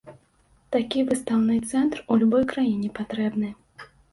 Такі 0.75 1.03
выстаўны 1.09 1.59
цэнтр 1.71 2.03
у 2.11 2.19
любой 2.25 2.43
краіне 2.55 2.89
патрэбны. 3.03 3.55